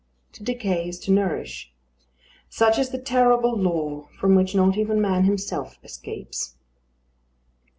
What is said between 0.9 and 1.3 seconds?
to